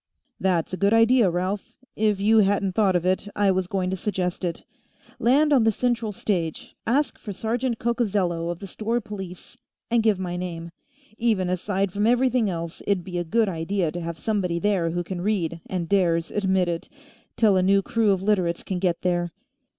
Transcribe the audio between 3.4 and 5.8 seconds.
was going to suggest it. Land on the